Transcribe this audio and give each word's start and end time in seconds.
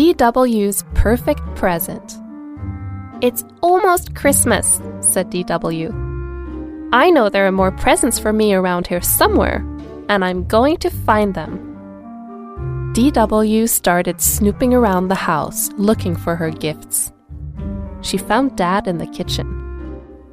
DW's 0.00 0.82
perfect 0.94 1.42
present. 1.56 2.16
It's 3.20 3.44
almost 3.60 4.14
Christmas, 4.14 4.80
said 5.00 5.30
DW. 5.30 6.88
I 6.90 7.10
know 7.10 7.28
there 7.28 7.46
are 7.46 7.52
more 7.52 7.70
presents 7.70 8.18
for 8.18 8.32
me 8.32 8.54
around 8.54 8.86
here 8.86 9.02
somewhere, 9.02 9.58
and 10.08 10.24
I'm 10.24 10.46
going 10.46 10.78
to 10.78 10.88
find 10.88 11.34
them. 11.34 11.58
DW 12.94 13.68
started 13.68 14.22
snooping 14.22 14.72
around 14.72 15.08
the 15.08 15.14
house 15.16 15.70
looking 15.72 16.16
for 16.16 16.34
her 16.34 16.50
gifts. 16.50 17.12
She 18.00 18.16
found 18.16 18.56
Dad 18.56 18.88
in 18.88 18.96
the 18.96 19.06
kitchen. 19.06 19.46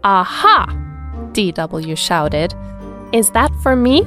Aha! 0.06 0.68
DW 1.34 1.98
shouted. 1.98 2.54
Is 3.12 3.32
that 3.32 3.52
for 3.62 3.76
me? 3.76 4.04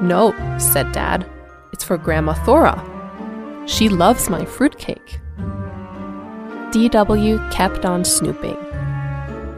No, 0.00 0.32
said 0.58 0.90
Dad. 0.92 1.30
It's 1.74 1.84
for 1.84 1.98
Grandma 1.98 2.32
Thora. 2.32 2.97
She 3.68 3.90
loves 3.90 4.30
my 4.30 4.46
fruitcake. 4.46 5.20
DW 6.72 7.50
kept 7.52 7.84
on 7.84 8.02
snooping. 8.02 8.56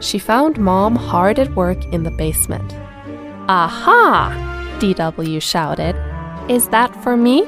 She 0.01 0.19
found 0.19 0.57
Mom 0.57 0.97
hard 0.97 1.39
at 1.39 1.55
work 1.55 1.81
in 1.93 2.03
the 2.03 2.11
basement. 2.11 2.73
Aha! 3.47 4.77
DW 4.79 5.41
shouted. 5.41 5.95
Is 6.49 6.67
that 6.69 6.93
for 7.01 7.15
me? 7.15 7.47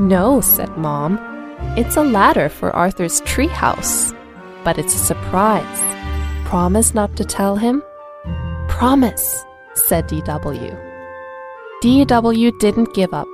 No, 0.00 0.40
said 0.40 0.74
Mom. 0.78 1.18
It's 1.76 1.96
a 1.96 2.02
ladder 2.02 2.48
for 2.48 2.74
Arthur's 2.74 3.20
treehouse. 3.22 4.16
But 4.64 4.78
it's 4.78 4.94
a 4.94 5.04
surprise. 5.10 5.80
Promise 6.46 6.94
not 6.94 7.14
to 7.16 7.26
tell 7.26 7.56
him? 7.56 7.82
Promise, 8.68 9.44
said 9.74 10.08
DW. 10.08 10.72
DW 11.82 12.58
didn't 12.58 12.94
give 12.94 13.12
up. 13.12 13.28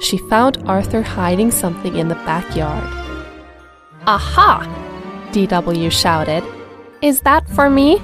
She 0.00 0.18
found 0.18 0.62
Arthur 0.66 1.02
hiding 1.02 1.50
something 1.50 1.96
in 1.96 2.08
the 2.08 2.14
backyard. 2.26 2.84
Aha! 4.06 4.66
DW 5.32 5.90
shouted. 5.90 6.44
Is 7.00 7.20
that 7.22 7.48
for 7.48 7.70
me? 7.70 8.00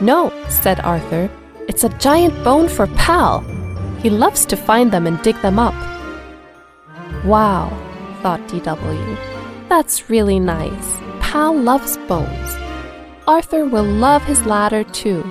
No, 0.00 0.32
said 0.48 0.80
Arthur. 0.80 1.30
It's 1.68 1.84
a 1.84 1.88
giant 1.98 2.44
bone 2.44 2.68
for 2.68 2.86
Pal. 2.88 3.40
He 4.02 4.10
loves 4.10 4.44
to 4.46 4.56
find 4.56 4.92
them 4.92 5.06
and 5.06 5.20
dig 5.22 5.40
them 5.42 5.58
up. 5.58 5.74
Wow, 7.24 7.70
thought 8.22 8.40
DW. 8.48 9.68
That's 9.68 10.08
really 10.08 10.38
nice. 10.38 10.98
Pal 11.20 11.56
loves 11.56 11.96
bones. 12.08 12.56
Arthur 13.26 13.64
will 13.64 13.84
love 13.84 14.22
his 14.24 14.46
ladder 14.46 14.84
too. 14.84 15.22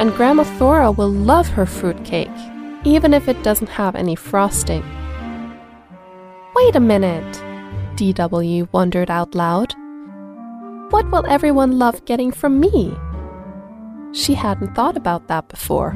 And 0.00 0.12
Grandma 0.14 0.44
Thora 0.44 0.90
will 0.90 1.10
love 1.10 1.46
her 1.48 1.66
fruitcake, 1.66 2.28
even 2.84 3.12
if 3.14 3.28
it 3.28 3.42
doesn't 3.42 3.68
have 3.68 3.94
any 3.94 4.14
frosting. 4.14 4.82
Wait 6.54 6.76
a 6.76 6.80
minute, 6.80 7.42
DW 7.96 8.72
wondered 8.72 9.10
out 9.10 9.34
loud. 9.34 9.74
What 10.90 11.10
will 11.10 11.26
everyone 11.26 11.78
love 11.78 12.04
getting 12.04 12.32
from 12.32 12.58
me? 12.58 12.94
She 14.12 14.34
hadn't 14.34 14.74
thought 14.74 14.96
about 14.96 15.28
that 15.28 15.48
before. 15.48 15.94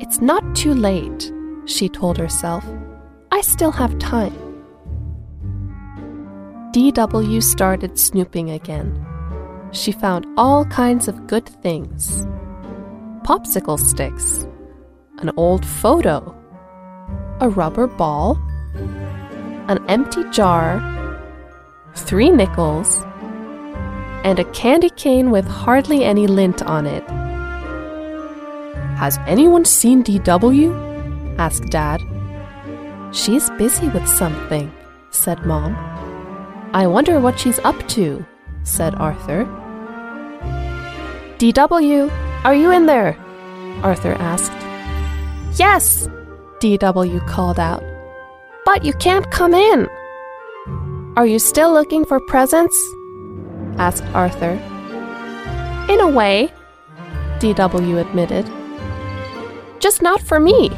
It's 0.00 0.20
not 0.20 0.54
too 0.54 0.74
late, 0.74 1.32
she 1.66 1.88
told 1.88 2.18
herself. 2.18 2.64
I 3.32 3.40
still 3.40 3.72
have 3.72 3.98
time. 3.98 4.34
DW 6.72 7.42
started 7.42 7.98
snooping 7.98 8.50
again. 8.50 9.04
She 9.72 9.92
found 9.92 10.26
all 10.36 10.64
kinds 10.66 11.08
of 11.08 11.26
good 11.26 11.46
things 11.46 12.26
popsicle 13.24 13.80
sticks, 13.80 14.46
an 15.18 15.30
old 15.36 15.64
photo, 15.64 16.34
a 17.40 17.48
rubber 17.48 17.86
ball, 17.86 18.38
an 19.68 19.84
empty 19.88 20.28
jar, 20.30 20.80
three 21.94 22.30
nickels, 22.30 23.02
and 24.24 24.38
a 24.38 24.44
candy 24.52 24.90
cane 24.90 25.30
with 25.30 25.46
hardly 25.46 26.04
any 26.04 26.26
lint 26.26 26.62
on 26.62 26.86
it. 26.86 27.04
Has 28.98 29.18
anyone 29.26 29.64
seen 29.64 30.02
DW? 30.02 31.38
asked 31.38 31.70
Dad. 31.70 32.00
She's 33.12 33.50
busy 33.50 33.88
with 33.88 34.08
something, 34.08 34.72
said 35.10 35.44
Mom. 35.46 35.74
I 36.72 36.86
wonder 36.86 37.20
what 37.20 37.38
she's 37.38 37.58
up 37.60 37.86
to, 37.90 38.24
said 38.62 38.94
Arthur. 38.96 39.44
DW, 41.38 42.10
are 42.44 42.54
you 42.54 42.70
in 42.72 42.86
there? 42.86 43.16
Arthur 43.82 44.14
asked. 44.14 44.52
Yes, 45.56 46.08
DW 46.60 47.26
called 47.28 47.60
out. 47.60 47.82
But 48.64 48.84
you 48.84 48.92
can't 48.94 49.30
come 49.30 49.54
in. 49.54 49.88
Are 51.16 51.26
you 51.26 51.38
still 51.38 51.72
looking 51.72 52.04
for 52.04 52.18
presents? 52.20 52.76
asked 53.78 54.04
Arthur. 54.14 54.58
In 55.88 56.00
a 56.00 56.08
way, 56.08 56.52
DW 57.38 58.00
admitted. 58.00 58.50
Just 59.78 60.02
not 60.02 60.20
for 60.20 60.40
me, 60.40 60.70